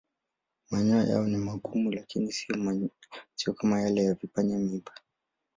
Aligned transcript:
Manyoya 0.71 1.03
yao 1.07 1.27
ni 1.27 1.37
magumu 1.37 1.91
lakini 1.91 2.31
siyo 2.31 3.53
kama 3.55 3.81
yale 3.81 4.03
ya 4.03 4.13
vipanya-miiba. 4.13 4.91